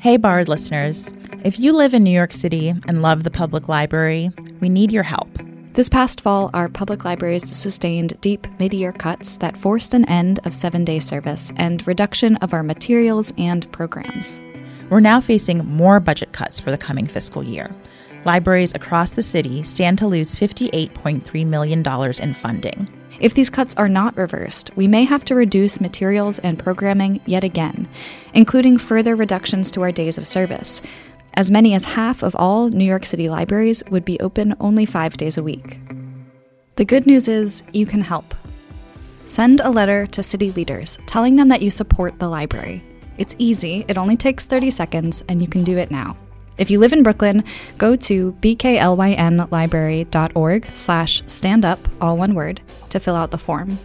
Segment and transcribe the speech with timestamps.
[0.00, 1.12] Hey, Borrowed listeners.
[1.42, 5.02] If you live in New York City and love the public library, we need your
[5.02, 5.28] help.
[5.72, 10.38] This past fall, our public libraries sustained deep mid year cuts that forced an end
[10.44, 14.40] of seven day service and reduction of our materials and programs.
[14.88, 17.68] We're now facing more budget cuts for the coming fiscal year.
[18.24, 21.84] Libraries across the city stand to lose $58.3 million
[22.20, 22.97] in funding.
[23.20, 27.42] If these cuts are not reversed, we may have to reduce materials and programming yet
[27.42, 27.88] again,
[28.32, 30.82] including further reductions to our days of service.
[31.34, 35.16] As many as half of all New York City libraries would be open only five
[35.16, 35.80] days a week.
[36.76, 38.34] The good news is you can help.
[39.26, 42.82] Send a letter to city leaders telling them that you support the library.
[43.18, 46.16] It's easy, it only takes 30 seconds, and you can do it now.
[46.58, 47.44] If you live in Brooklyn,
[47.78, 53.78] go to bklynlibrary.org slash stand up, all one word, to fill out the form.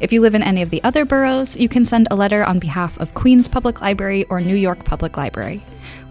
[0.00, 2.58] If you live in any of the other boroughs, you can send a letter on
[2.58, 5.62] behalf of Queens Public Library or New York Public Library.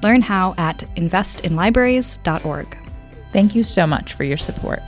[0.02, 2.78] Learn how at investinlibraries.org.
[3.32, 4.82] Thank you so much for your support.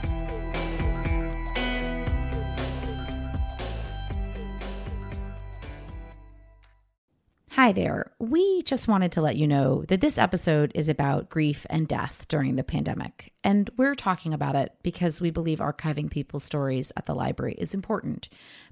[7.62, 8.10] Hi there.
[8.18, 12.26] We just wanted to let you know that this episode is about grief and death
[12.26, 13.32] during the pandemic.
[13.44, 17.72] And we're talking about it because we believe archiving people's stories at the library is
[17.72, 18.28] important.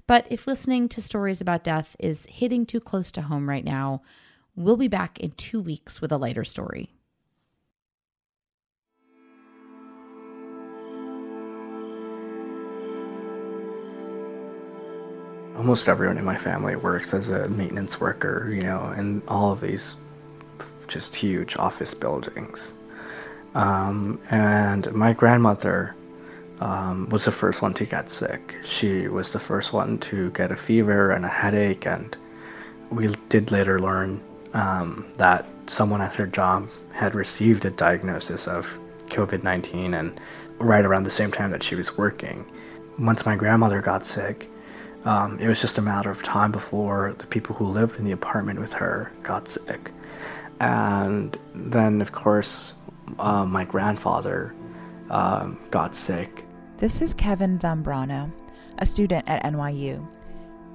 [0.07, 4.01] But if listening to stories about death is hitting too close to home right now,
[4.57, 6.89] we'll be back in two weeks with a lighter story.
[15.57, 19.61] Almost everyone in my family works as a maintenance worker, you know, in all of
[19.61, 19.95] these
[20.87, 22.73] just huge office buildings.
[23.55, 25.95] Um, and my grandmother
[26.59, 28.55] um, was the first one to get sick.
[28.63, 32.15] She was the first one to get a fever and a headache, and
[32.89, 34.21] we did later learn
[34.53, 40.19] um, that someone at her job had received a diagnosis of COVID 19 and
[40.59, 42.45] right around the same time that she was working.
[42.99, 44.49] Once my grandmother got sick,
[45.05, 48.11] um, it was just a matter of time before the people who lived in the
[48.11, 49.91] apartment with her got sick.
[50.59, 52.73] And then, of course,
[53.17, 54.53] uh, my grandfather
[55.09, 56.45] um, got sick.
[56.77, 58.31] This is Kevin Zambrano,
[58.77, 60.07] a student at NYU.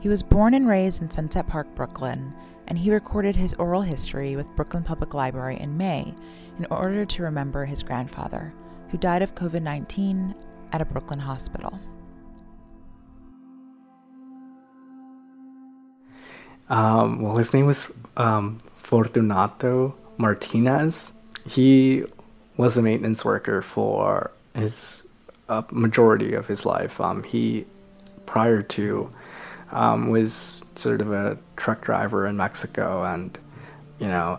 [0.01, 2.33] He was born and raised in Sunset Park, Brooklyn,
[2.67, 6.15] and he recorded his oral history with Brooklyn Public Library in May
[6.59, 8.53] in order to remember his grandfather,
[8.89, 10.35] who died of COVID 19
[10.73, 11.79] at a Brooklyn hospital.
[16.69, 21.13] Um, well, his name was um, Fortunato Martinez.
[21.47, 22.05] He
[22.57, 25.07] was a maintenance worker for his
[25.49, 27.01] uh, majority of his life.
[27.01, 27.67] Um, he,
[28.25, 29.13] prior to,
[29.71, 33.39] um, was sort of a truck driver in Mexico, and
[33.99, 34.39] you know,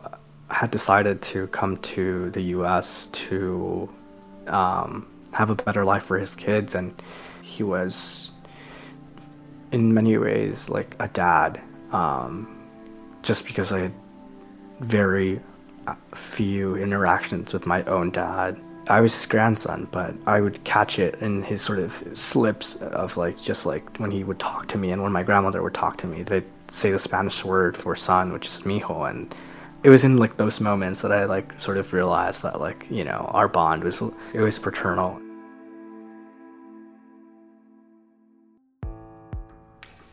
[0.49, 3.07] had decided to come to the U.S.
[3.07, 3.89] to
[4.47, 6.94] um, have a better life for his kids, and
[7.41, 8.31] he was,
[9.71, 11.61] in many ways, like a dad
[11.91, 12.47] um,
[13.21, 13.93] just because I had
[14.79, 15.39] very
[15.87, 18.59] uh, few interactions with my own dad.
[18.87, 23.17] I was his grandson, but I would catch it in his sort of slips of
[23.17, 25.97] like just like when he would talk to me and when my grandmother would talk
[25.97, 29.33] to me, they'd say the Spanish word for son, which is mijo, and
[29.83, 33.03] it was in like those moments that I like sort of realized that like you
[33.03, 34.01] know our bond was
[34.33, 35.21] it was paternal.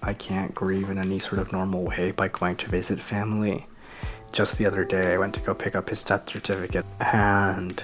[0.07, 3.67] I can't grieve in any sort of normal way by going to visit family.
[4.33, 7.83] Just the other day, I went to go pick up his death certificate, and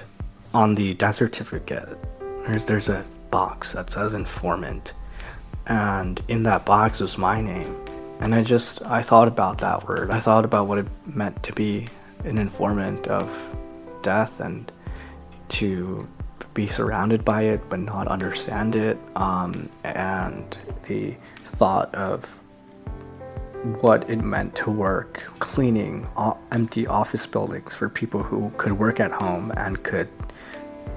[0.53, 1.97] on the death certificate,
[2.45, 4.93] there's, there's a box that says informant,
[5.67, 7.75] and in that box was my name.
[8.19, 10.11] And I just, I thought about that word.
[10.11, 11.87] I thought about what it meant to be
[12.23, 13.27] an informant of
[14.03, 14.71] death and
[15.49, 16.07] to
[16.53, 21.15] be surrounded by it but not understand it um, and the
[21.57, 22.25] thought of
[23.81, 26.07] what it meant to work cleaning
[26.51, 30.09] empty office buildings for people who could work at home and could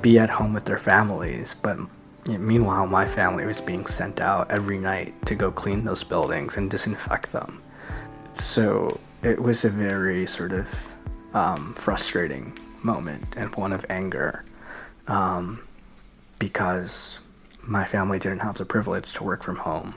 [0.00, 1.78] be at home with their families but
[2.26, 6.70] meanwhile my family was being sent out every night to go clean those buildings and
[6.70, 7.60] disinfect them
[8.34, 10.66] so it was a very sort of
[11.34, 14.44] um, frustrating moment and one of anger
[15.08, 15.60] um,
[16.38, 17.18] because
[17.62, 19.94] my family didn't have the privilege to work from home.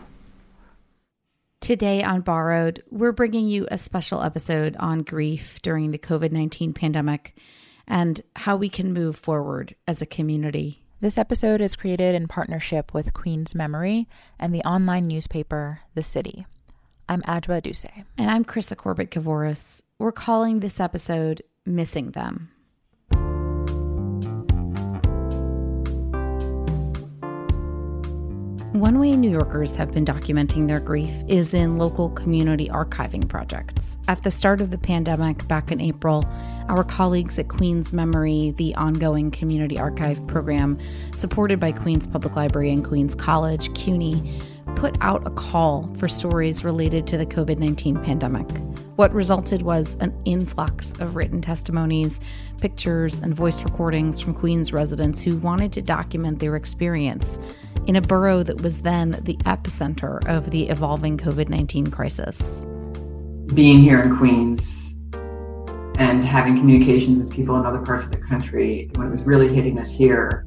[1.60, 6.72] Today on Borrowed, we're bringing you a special episode on grief during the COVID 19
[6.72, 7.36] pandemic
[7.88, 10.84] and how we can move forward as a community.
[11.02, 14.08] This episode is created in partnership with Queens Memory
[14.40, 16.46] and the online newspaper, The City.
[17.10, 17.86] I'm Adwa Duse.
[18.18, 19.82] And I'm Krista Corbett Kavoris.
[19.98, 22.52] We're calling this episode missing them.
[28.74, 33.98] One way New Yorkers have been documenting their grief is in local community archiving projects.
[34.10, 36.26] At the start of the pandemic back in April,
[36.68, 40.78] our colleagues at Queens Memory, the ongoing community archive program
[41.14, 44.42] supported by Queens Public Library and Queens College, CUNY,
[44.76, 48.48] put out a call for stories related to the COVID 19 pandemic.
[48.98, 52.20] What resulted was an influx of written testimonies,
[52.60, 57.40] pictures, and voice recordings from Queens residents who wanted to document their experience
[57.88, 62.66] in a borough that was then the epicenter of the evolving COVID 19 crisis.
[63.54, 65.00] Being here in Queens
[65.98, 69.54] and having communications with people in other parts of the country, when it was really
[69.54, 70.46] hitting us here,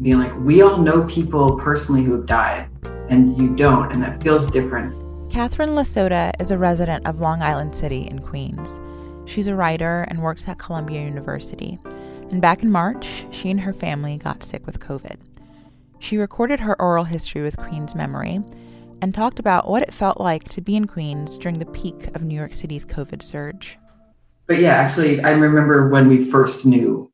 [0.00, 2.68] being like, we all know people personally who have died,
[3.10, 4.94] and you don't, and that feels different.
[5.30, 8.80] Catherine Lasota is a resident of Long Island City in Queens.
[9.26, 11.78] She's a writer and works at Columbia University.
[12.30, 15.16] And back in March, she and her family got sick with COVID.
[15.98, 18.40] She recorded her oral history with Queens Memory
[19.02, 22.22] and talked about what it felt like to be in Queens during the peak of
[22.22, 23.78] New York City's COVID surge.
[24.46, 27.12] But yeah, actually, I remember when we first knew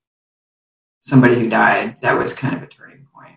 [1.00, 3.36] somebody who died, that was kind of a turning point.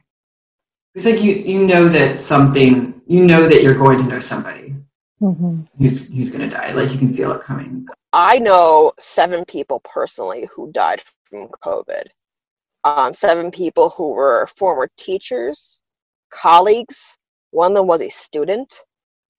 [0.93, 4.75] It's like you you know that something, you know that you're going to know somebody
[5.21, 5.61] mm-hmm.
[5.77, 6.71] who's who's going to die.
[6.71, 7.87] Like you can feel it coming.
[8.11, 12.07] I know seven people personally who died from COVID
[12.85, 15.81] um, seven people who were former teachers,
[16.29, 17.17] colleagues.
[17.51, 18.81] One of them was a student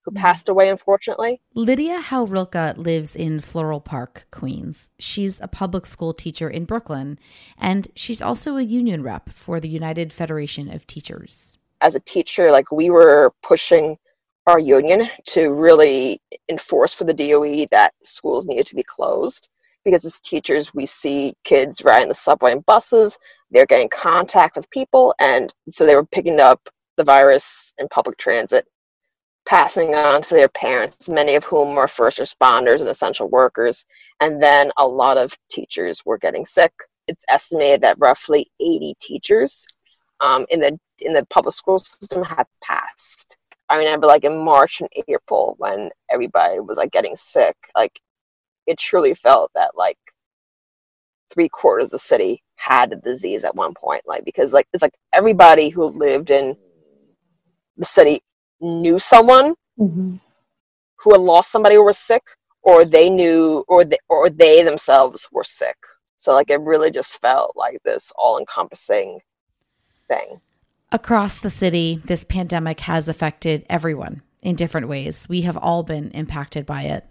[0.04, 0.20] who mm-hmm.
[0.20, 1.40] passed away, unfortunately.
[1.54, 4.90] Lydia Hellrilka lives in Floral Park, Queens.
[4.98, 7.18] She's a public school teacher in Brooklyn,
[7.56, 11.56] and she's also a union rep for the United Federation of Teachers.
[11.80, 13.96] As a teacher, like we were pushing
[14.46, 19.48] our union to really enforce for the DOE that schools needed to be closed
[19.86, 23.18] because as teachers we see kids riding the subway and buses
[23.50, 28.16] they're getting contact with people and so they were picking up the virus in public
[28.18, 28.66] transit
[29.46, 33.86] passing on to their parents many of whom are first responders and essential workers.
[34.20, 36.72] And then a lot of teachers were getting sick.
[37.06, 39.64] It's estimated that roughly 80 teachers
[40.20, 43.36] um, in the in the public school system have passed.
[43.68, 48.00] I remember like in march and april when everybody was like getting sick like
[48.66, 49.98] it truly felt that like
[51.32, 54.82] three quarters of the city had the disease at one point like because like it's
[54.82, 56.56] like everybody who lived in
[57.76, 58.20] the city
[58.60, 60.16] knew someone mm-hmm.
[60.96, 62.22] who had lost somebody who was sick
[62.62, 65.76] or they knew or they or they themselves were sick.
[66.16, 69.20] So like it really just felt like this all-encompassing
[70.08, 70.40] thing.
[70.90, 75.26] Across the city this pandemic has affected everyone in different ways.
[75.28, 77.04] We have all been impacted by it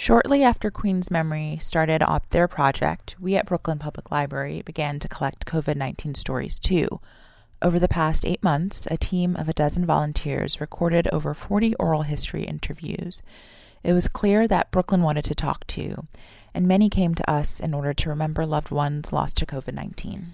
[0.00, 5.08] Shortly after Queens Memory started up their project, we at Brooklyn Public Library began to
[5.08, 7.00] collect COVID 19 stories too.
[7.60, 12.02] Over the past eight months, a team of a dozen volunteers recorded over 40 oral
[12.02, 13.22] history interviews.
[13.82, 16.06] It was clear that Brooklyn wanted to talk to,
[16.54, 20.28] and many came to us in order to remember loved ones lost to COVID 19.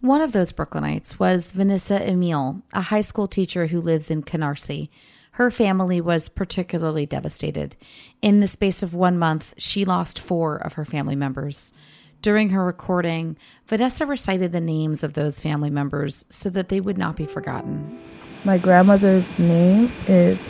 [0.00, 4.88] One of those Brooklynites was Vanessa Emile, a high school teacher who lives in Canarsie.
[5.36, 7.74] Her family was particularly devastated.
[8.20, 11.72] In the space of one month, she lost four of her family members.
[12.20, 16.98] During her recording, Vanessa recited the names of those family members so that they would
[16.98, 17.98] not be forgotten.
[18.44, 20.44] My grandmother's name is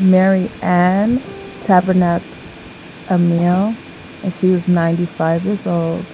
[0.00, 1.22] Mary Ann
[1.60, 2.26] Tabernacle
[3.08, 3.76] Emile,
[4.24, 6.06] and she was 95 years old.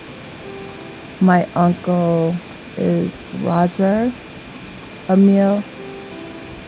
[1.22, 2.36] My uncle
[2.76, 4.12] is Roger
[5.08, 5.56] Emile,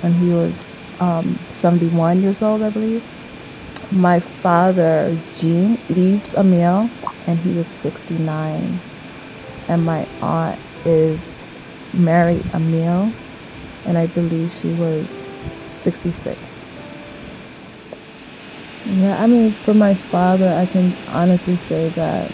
[0.02, 3.04] and he was um, 71 years old, I believe.
[3.90, 6.88] My father is Jean Yves Emile,
[7.26, 8.80] and he was 69.
[9.68, 11.44] And my aunt is
[11.92, 13.12] Mary Emile,
[13.84, 15.26] and I believe she was
[15.76, 16.64] 66.
[18.86, 22.32] Yeah, I mean, for my father, I can honestly say that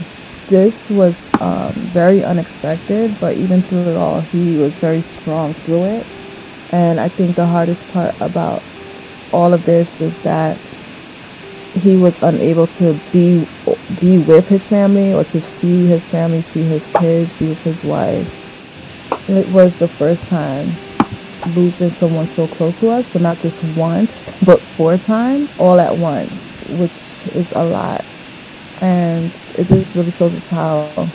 [0.49, 5.85] this was um, very unexpected, but even through it all, he was very strong through
[5.85, 6.07] it.
[6.73, 8.63] And I think the hardest part about
[9.33, 10.59] all of this is that
[11.75, 13.47] he was unable to be
[14.01, 17.85] be with his family or to see his family, see his kids, be with his
[17.85, 18.35] wife.
[19.29, 20.75] It was the first time
[21.55, 25.97] losing someone so close to us, but not just once, but four times, all at
[25.97, 28.05] once, which is a lot.
[28.81, 31.09] And it just really shows us how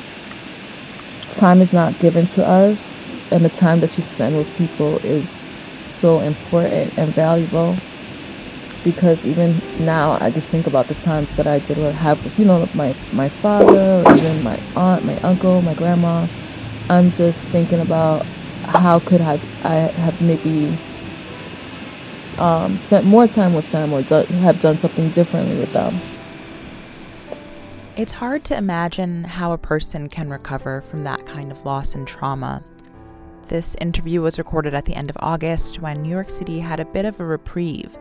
[1.32, 2.96] time is not given to us
[3.32, 5.50] and the time that you spend with people is
[5.84, 7.76] so important and valuable.
[8.84, 12.46] because even now I just think about the times that I did have with you
[12.46, 16.28] know my my father, even my aunt, my uncle, my grandma.
[16.90, 18.26] I'm just thinking about
[18.64, 20.78] how could have I have maybe
[22.38, 26.00] um, spent more time with them or do, have done something differently with them.
[27.98, 32.08] It's hard to imagine how a person can recover from that kind of loss and
[32.08, 32.64] trauma.
[33.52, 36.86] This interview was recorded at the end of August when New York City had a
[36.86, 37.98] bit of a reprieve.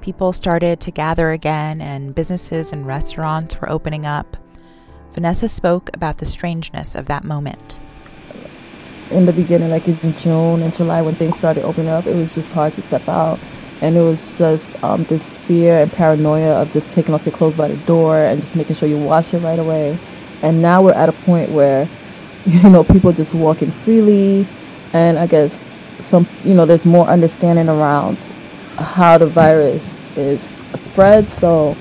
[0.00, 4.36] People started to gather again, and businesses and restaurants were opening up.
[5.10, 7.76] Vanessa spoke about the strangeness of that moment.
[9.10, 12.36] In the beginning, like in June and July, when things started opening up, it was
[12.36, 13.40] just hard to step out.
[13.80, 17.56] And it was just um, this fear and paranoia of just taking off your clothes
[17.56, 19.98] by the door and just making sure you wash it right away.
[20.40, 21.90] And now we're at a point where,
[22.46, 24.46] you know, people just walking freely.
[24.92, 28.16] And I guess some, you know, there's more understanding around
[28.76, 31.30] how the virus is spread.
[31.30, 31.76] So,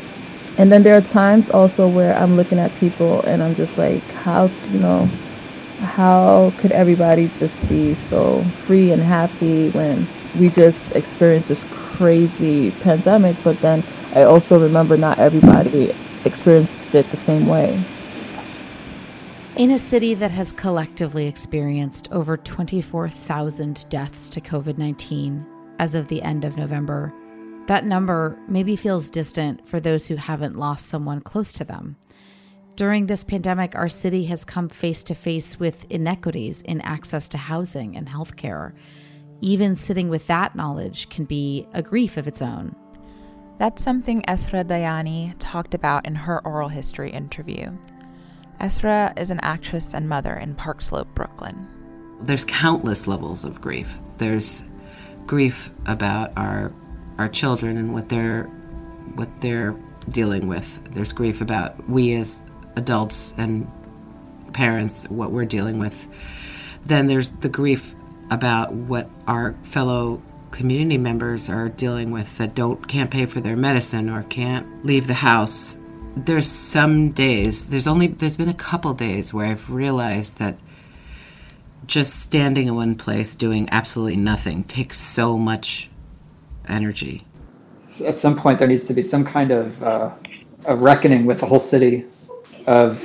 [0.58, 4.04] and then there are times also where I'm looking at people and I'm just like,
[4.12, 5.10] how, you know,
[5.80, 10.08] how could everybody just be so free and happy when
[10.40, 13.38] we just experienced this crazy pandemic?
[13.44, 13.84] But then
[14.14, 15.96] I also remember not everybody
[16.26, 17.84] experienced it the same way.
[19.58, 25.44] In a city that has collectively experienced over 24,000 deaths to COVID 19
[25.80, 27.12] as of the end of November,
[27.66, 31.96] that number maybe feels distant for those who haven't lost someone close to them.
[32.76, 37.40] During this pandemic, our city has come face to face with inequities in access to
[37.40, 38.74] housing and healthcare.
[39.42, 42.76] Even sitting with that knowledge can be a grief of its own.
[43.58, 47.76] That's something Esra Dayani talked about in her oral history interview.
[48.60, 51.68] Esra is an actress and mother in Park Slope, Brooklyn.
[52.22, 54.00] There's countless levels of grief.
[54.18, 54.64] There's
[55.28, 56.72] grief about our
[57.18, 58.44] our children and what they're
[59.16, 59.76] what they're
[60.10, 60.84] dealing with.
[60.94, 62.42] There's grief about we as
[62.76, 63.70] adults and
[64.54, 66.08] parents what we're dealing with.
[66.86, 67.94] Then there's the grief
[68.32, 70.22] about what our fellow
[70.52, 75.08] community members are dealing with that don't can't pay for their medicine or can't leave
[75.08, 75.78] the house.
[76.26, 80.58] There's some days, there's only there's been a couple days where I've realized that
[81.86, 85.90] just standing in one place doing absolutely nothing takes so much
[86.68, 87.26] energy.
[88.06, 90.12] At some point, there needs to be some kind of uh,
[90.66, 92.06] a reckoning with the whole city
[92.66, 93.04] of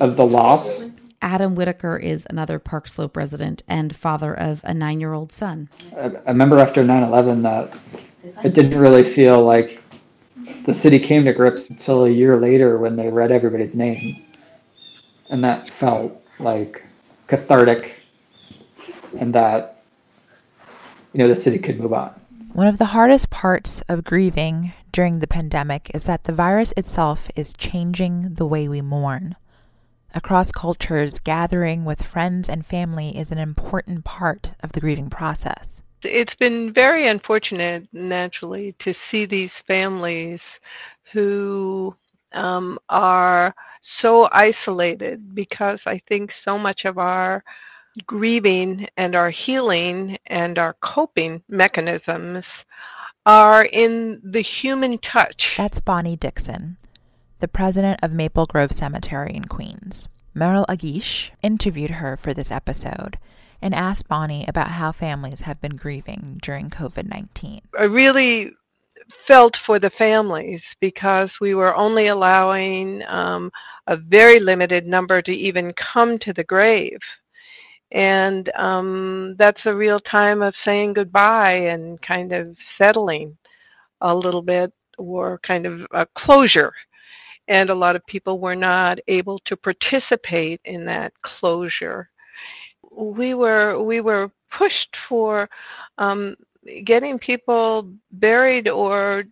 [0.00, 0.90] of the loss.
[1.22, 5.68] Adam Whitaker is another Park Slope resident and father of a nine year old son.
[5.96, 7.78] I, I remember after 9 11 that
[8.42, 9.82] it didn't really feel like
[10.64, 14.24] the city came to grips until a year later when they read everybody's name.
[15.30, 16.84] And that felt like
[17.26, 17.94] cathartic
[19.18, 19.82] and that,
[21.12, 22.14] you know, the city could move on.
[22.52, 27.30] One of the hardest parts of grieving during the pandemic is that the virus itself
[27.36, 29.36] is changing the way we mourn.
[30.12, 35.82] Across cultures, gathering with friends and family is an important part of the grieving process.
[36.02, 40.40] It's been very unfortunate, naturally, to see these families
[41.12, 41.94] who
[42.32, 43.54] um, are
[44.02, 47.42] so isolated because I think so much of our
[48.06, 52.44] grieving and our healing and our coping mechanisms
[53.26, 55.42] are in the human touch.
[55.56, 56.78] That's Bonnie Dixon,
[57.40, 60.08] the president of Maple Grove Cemetery in Queens.
[60.34, 63.18] Meryl Agish interviewed her for this episode
[63.62, 67.60] and asked Bonnie about how families have been grieving during COVID 19.
[67.78, 68.52] I really
[69.26, 73.50] felt for the families because we were only allowing um,
[73.86, 76.98] a very limited number to even come to the grave.
[77.92, 83.36] And um, that's a real time of saying goodbye and kind of settling
[84.00, 86.72] a little bit or kind of a closure.
[87.48, 92.08] And a lot of people were not able to participate in that closure
[92.90, 95.48] we were we were pushed for
[95.98, 96.36] um,
[96.84, 99.24] getting people buried or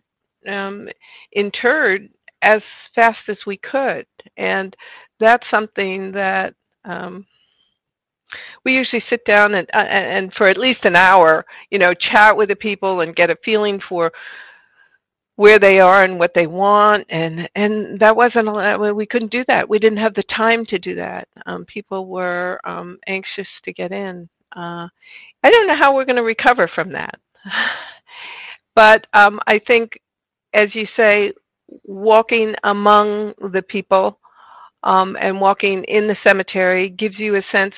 [0.47, 0.87] um,
[1.33, 2.09] interred
[2.41, 2.61] as
[2.95, 4.05] fast as we could.
[4.37, 4.75] And
[5.19, 6.53] that's something that
[6.85, 7.25] um,
[8.63, 12.35] we usually sit down and, uh, and for at least an hour, you know, chat
[12.35, 14.11] with the people and get a feeling for
[15.39, 18.45] where they are and what they want and and that wasn't
[18.93, 19.69] we couldn't do that.
[19.69, 21.29] We didn't have the time to do that.
[21.45, 24.27] Um, people were um, anxious to get in.
[24.53, 24.89] Uh,
[25.41, 27.15] i don't know how we're going to recover from that.
[28.75, 29.91] But um, i think
[30.53, 31.31] as you say
[31.85, 34.19] walking among the people
[34.83, 37.75] um, and walking in the cemetery gives you a sense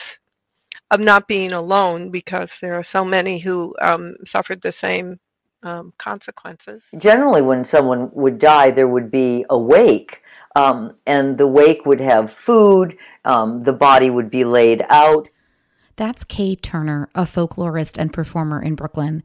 [0.91, 5.20] of not being alone because there are so many who um, suffered the same
[5.63, 6.82] um, consequences.
[6.98, 10.22] Generally, when someone would die, there would be a wake,
[10.56, 15.30] um, and the wake would have food, um, the body would be laid out.
[15.96, 19.24] That's Kay Turner, a folklorist and performer in Brooklyn.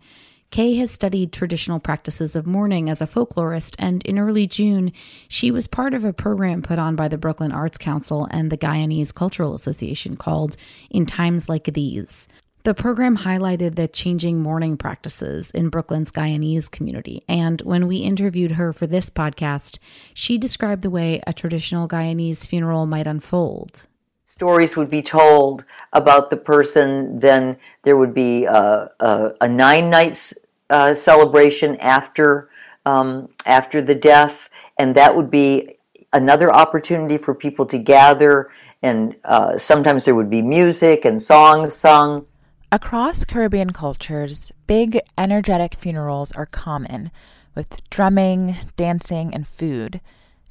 [0.51, 4.93] Kay has studied traditional practices of mourning as a folklorist, and in early June,
[5.29, 8.57] she was part of a program put on by the Brooklyn Arts Council and the
[8.57, 10.57] Guyanese Cultural Association called
[10.89, 12.29] In Times Like These.
[12.67, 18.51] The program highlighted the changing mourning practices in Brooklyn's Guyanese community, and when we interviewed
[18.59, 19.79] her for this podcast,
[20.13, 23.87] she described the way a traditional Guyanese funeral might unfold.
[24.27, 29.89] Stories would be told about the person, then there would be a, a, a nine
[29.89, 30.35] nights
[30.69, 32.51] uh, celebration after
[32.85, 35.79] um, after the death, and that would be
[36.13, 38.51] another opportunity for people to gather.
[38.83, 42.27] And uh, sometimes there would be music and songs sung.
[42.73, 47.13] Across Caribbean cultures, big, energetic funerals are common,
[47.55, 50.01] with drumming, dancing, and food.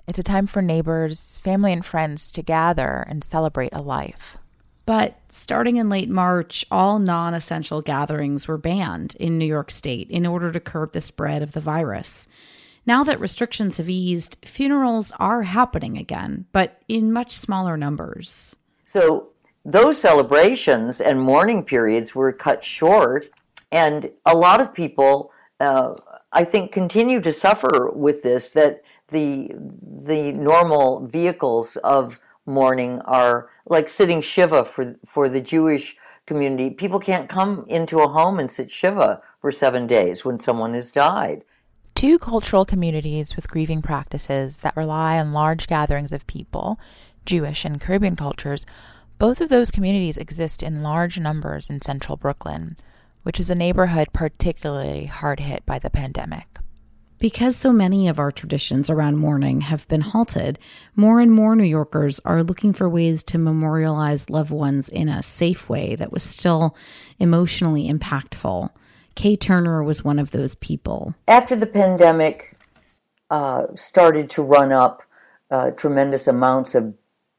[0.07, 4.37] It's a time for neighbors, family, and friends to gather and celebrate a life.
[4.85, 10.09] But starting in late March, all non essential gatherings were banned in New York State
[10.09, 12.29] in order to curb the spread of the virus.
[12.85, 18.55] Now that restrictions have eased, funerals are happening again, but in much smaller numbers.
[18.85, 19.31] So
[19.65, 23.29] those celebrations and mourning periods were cut short,
[23.71, 25.95] and a lot of people, uh,
[26.31, 28.51] I think, continue to suffer with this.
[28.51, 35.97] That the the normal vehicles of mourning are like sitting shiva for for the Jewish
[36.27, 36.69] community.
[36.69, 40.91] People can't come into a home and sit shiva for seven days when someone has
[40.91, 41.43] died.
[41.95, 46.79] Two cultural communities with grieving practices that rely on large gatherings of people,
[47.25, 48.65] Jewish and Caribbean cultures,
[49.17, 52.75] both of those communities exist in large numbers in central Brooklyn,
[53.23, 56.47] which is a neighborhood particularly hard hit by the pandemic.
[57.17, 60.59] Because so many of our traditions around mourning have been halted,
[60.95, 65.23] more and more New Yorkers are looking for ways to memorialize loved ones in a
[65.23, 66.75] safe way that was still
[67.17, 68.69] emotionally impactful.
[69.15, 71.15] Kay Turner was one of those people.
[71.25, 72.57] After the pandemic
[73.31, 75.01] uh, started to run up
[75.49, 76.93] uh, tremendous amounts of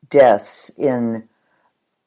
[0.08, 1.28] deaths in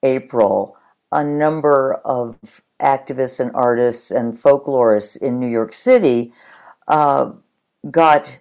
[0.03, 0.77] April,
[1.11, 2.37] a number of
[2.79, 6.33] activists and artists and folklorists in New York City
[6.87, 7.31] uh,
[7.91, 8.37] got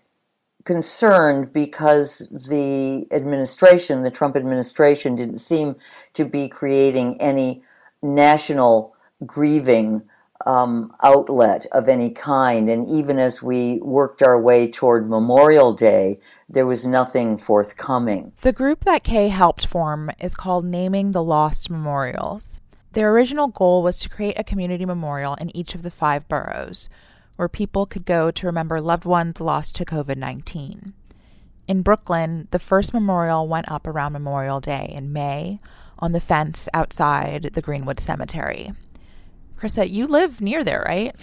[0.65, 5.75] concerned because the administration, the Trump administration, didn't seem
[6.13, 7.63] to be creating any
[8.03, 8.95] national
[9.25, 10.03] grieving
[10.47, 12.69] um, outlet of any kind.
[12.69, 18.33] And even as we worked our way toward Memorial Day, there was nothing forthcoming.
[18.41, 22.61] The group that Kay helped form is called Naming the Lost Memorials.
[22.93, 26.89] Their original goal was to create a community memorial in each of the five boroughs
[27.37, 30.95] where people could go to remember loved ones lost to COVID 19.
[31.69, 35.61] In Brooklyn, the first memorial went up around Memorial Day in May
[35.99, 38.73] on the fence outside the Greenwood Cemetery.
[39.59, 41.15] Krista, you live near there, right?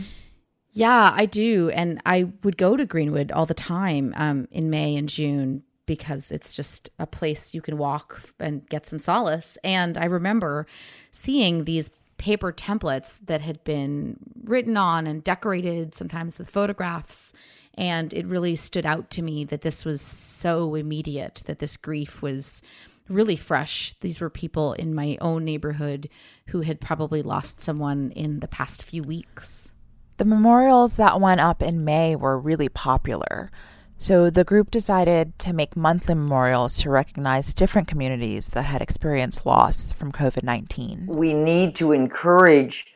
[0.71, 1.69] Yeah, I do.
[1.69, 6.31] And I would go to Greenwood all the time um, in May and June because
[6.31, 9.57] it's just a place you can walk and get some solace.
[9.63, 10.65] And I remember
[11.11, 17.33] seeing these paper templates that had been written on and decorated, sometimes with photographs.
[17.75, 22.21] And it really stood out to me that this was so immediate, that this grief
[22.21, 22.61] was
[23.09, 23.93] really fresh.
[24.01, 26.09] These were people in my own neighborhood
[26.47, 29.69] who had probably lost someone in the past few weeks.
[30.17, 33.51] The memorials that went up in May were really popular.
[33.97, 39.45] So the group decided to make monthly memorials to recognize different communities that had experienced
[39.45, 41.05] loss from COVID 19.
[41.07, 42.93] We need to encourage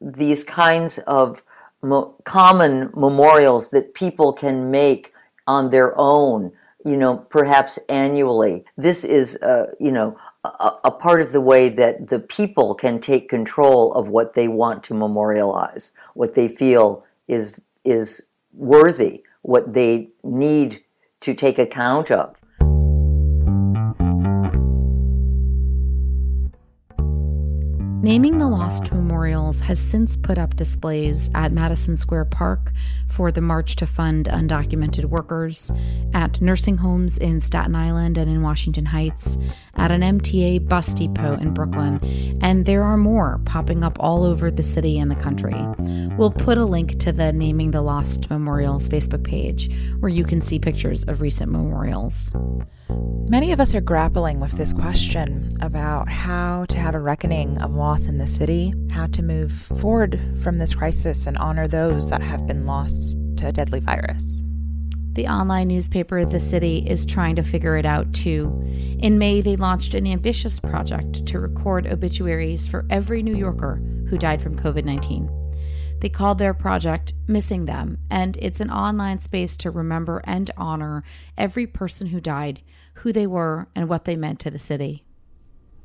[0.00, 1.42] these kinds of
[1.82, 5.12] mo- common memorials that people can make
[5.46, 6.52] on their own,
[6.84, 8.64] you know, perhaps annually.
[8.76, 13.00] This is, uh, you know, a, a part of the way that the people can
[13.00, 19.72] take control of what they want to memorialize, what they feel is is worthy what
[19.72, 20.82] they need
[21.20, 22.37] to take account of.
[28.00, 32.70] Naming the Lost Memorials has since put up displays at Madison Square Park
[33.08, 35.72] for the March to Fund Undocumented Workers,
[36.14, 39.36] at nursing homes in Staten Island and in Washington Heights,
[39.74, 44.48] at an MTA bus depot in Brooklyn, and there are more popping up all over
[44.48, 45.56] the city and the country.
[46.16, 50.40] We'll put a link to the Naming the Lost Memorials Facebook page where you can
[50.40, 52.32] see pictures of recent memorials.
[52.90, 57.74] Many of us are grappling with this question about how to have a reckoning of
[57.74, 62.22] loss in the city, how to move forward from this crisis and honor those that
[62.22, 64.42] have been lost to a deadly virus.
[65.12, 68.62] The online newspaper The City is trying to figure it out too.
[69.00, 74.16] In May, they launched an ambitious project to record obituaries for every New Yorker who
[74.16, 75.37] died from COVID 19.
[76.00, 81.02] They called their project Missing Them, and it's an online space to remember and honor
[81.36, 82.60] every person who died
[82.98, 85.04] who they were, and what they meant to the city.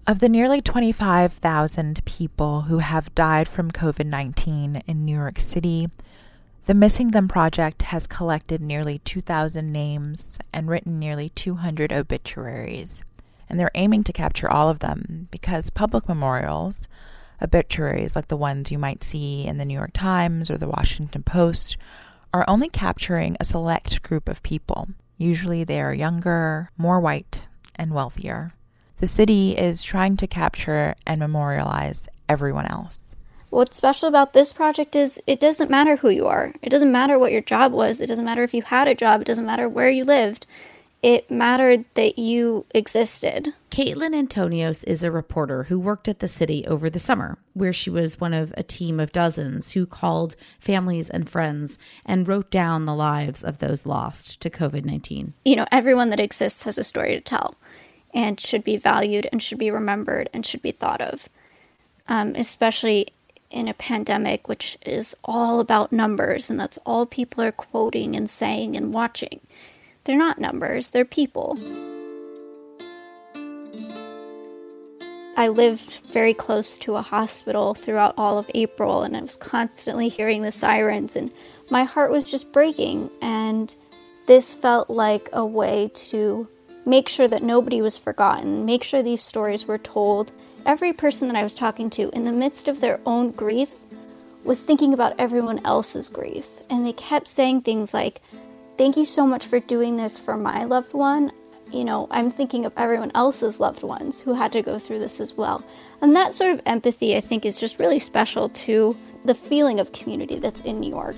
[0.05, 5.89] Of the nearly 25,000 people who have died from COVID 19 in New York City,
[6.65, 13.03] the Missing Them Project has collected nearly 2,000 names and written nearly 200 obituaries.
[13.49, 16.87] And they're aiming to capture all of them because public memorials,
[17.41, 21.23] obituaries like the ones you might see in the New York Times or the Washington
[21.23, 21.77] Post,
[22.33, 24.89] are only capturing a select group of people.
[25.17, 28.53] Usually they are younger, more white, and wealthier.
[28.97, 33.15] The city is trying to capture and memorialize everyone else.
[33.49, 36.53] What's special about this project is it doesn't matter who you are.
[36.63, 38.01] It doesn't matter what your job was.
[38.01, 39.21] It doesn't matter if you had a job.
[39.21, 40.47] It doesn't matter where you lived
[41.03, 43.53] it mattered that you existed.
[43.69, 47.89] Caitlin Antonios is a reporter who worked at the city over the summer, where she
[47.89, 52.85] was one of a team of dozens who called families and friends and wrote down
[52.85, 55.33] the lives of those lost to COVID 19.
[55.43, 57.55] You know, everyone that exists has a story to tell
[58.13, 61.27] and should be valued and should be remembered and should be thought of,
[62.07, 63.07] um, especially
[63.51, 68.29] in a pandemic, which is all about numbers and that's all people are quoting and
[68.29, 69.41] saying and watching.
[70.05, 71.57] They're not numbers, they're people.
[75.35, 80.09] I lived very close to a hospital throughout all of April, and I was constantly
[80.09, 81.31] hearing the sirens, and
[81.69, 83.09] my heart was just breaking.
[83.21, 83.73] And
[84.27, 86.47] this felt like a way to
[86.85, 90.31] make sure that nobody was forgotten, make sure these stories were told.
[90.65, 93.71] Every person that I was talking to, in the midst of their own grief,
[94.43, 96.45] was thinking about everyone else's grief.
[96.69, 98.21] And they kept saying things like,
[98.77, 101.31] Thank you so much for doing this for my loved one.
[101.71, 105.19] You know, I'm thinking of everyone else's loved ones who had to go through this
[105.19, 105.63] as well.
[106.01, 109.91] And that sort of empathy, I think, is just really special to the feeling of
[109.91, 111.15] community that's in New York.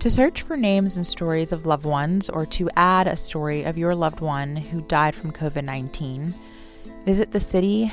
[0.00, 3.76] To search for names and stories of loved ones or to add a story of
[3.76, 6.34] your loved one who died from COVID 19,
[7.04, 7.92] visit thecity.nyc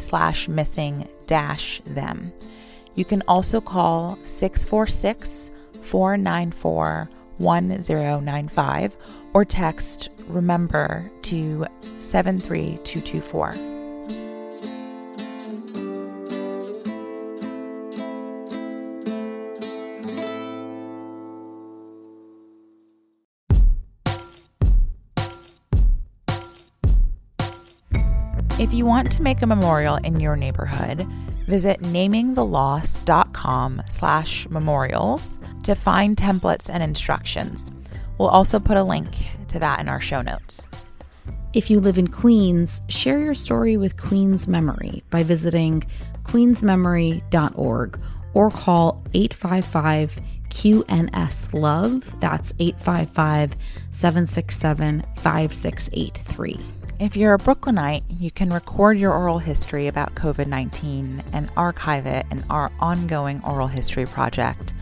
[0.00, 2.32] slash missing dash them.
[2.94, 5.50] You can also call 646
[5.84, 8.96] 494 1095
[9.34, 11.66] or text remember to
[11.98, 13.74] 73224.
[28.56, 31.06] If you want to make a memorial in your neighborhood,
[31.46, 37.70] visit namingthelost.com slash memorials to find templates and instructions.
[38.18, 39.08] We'll also put a link
[39.48, 40.66] to that in our show notes.
[41.52, 45.84] If you live in Queens, share your story with Queens Memory by visiting
[46.24, 48.00] queensmemory.org
[48.34, 52.20] or call 855 QNS Love.
[52.20, 53.54] That's 855
[53.90, 56.73] 767 5683.
[57.00, 62.06] If you're a Brooklynite, you can record your oral history about COVID 19 and archive
[62.06, 64.72] it in our ongoing oral history project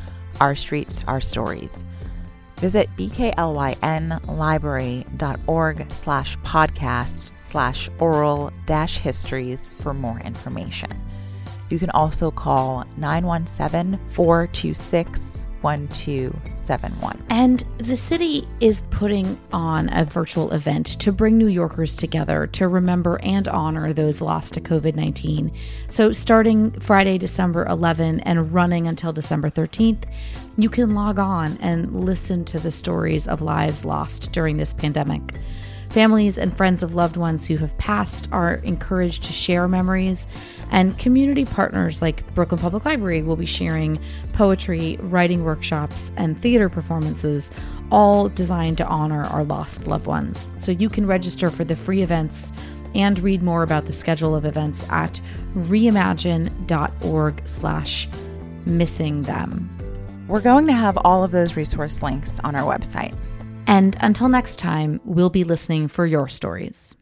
[0.40, 1.84] our Streets, Our Stories.
[2.56, 10.90] Visit bklynlibrary.org slash podcast slash oral dash histories for more information.
[11.70, 17.24] You can also call 917 426 1271.
[17.30, 22.68] And the city is putting on a virtual event to bring New Yorkers together to
[22.68, 25.52] remember and honor those lost to COVID 19.
[25.88, 30.04] So, starting Friday, December 11 and running until December 13th,
[30.56, 35.22] you can log on and listen to the stories of lives lost during this pandemic.
[35.92, 40.26] Families and friends of loved ones who have passed are encouraged to share memories,
[40.70, 44.00] and community partners like Brooklyn Public Library will be sharing
[44.32, 47.50] poetry, writing workshops, and theater performances,
[47.90, 50.48] all designed to honor our lost loved ones.
[50.60, 52.54] So you can register for the free events
[52.94, 55.20] and read more about the schedule of events at
[55.54, 58.08] reimagine.org slash
[58.64, 59.68] missing them.
[60.26, 63.14] We're going to have all of those resource links on our website.
[63.66, 66.94] And until next time, we'll be listening for your stories.